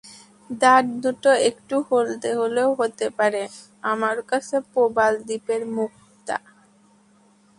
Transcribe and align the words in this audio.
দাঁত 0.49 0.85
দুটো 1.03 1.31
একটু 1.49 1.75
হলদে 1.87 2.31
হলেও 2.39 2.69
হতে 2.79 3.07
পারে, 3.17 3.41
আমার 3.83 4.17
কাছে 4.29 4.55
প্রবাল 4.71 5.13
দ্বীপের 5.27 5.61
মুক্তা। 5.75 6.37